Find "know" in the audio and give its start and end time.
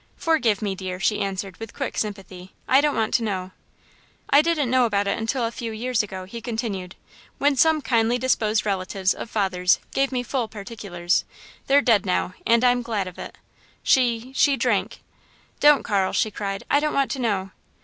3.23-3.51, 4.71-4.85, 17.19-17.51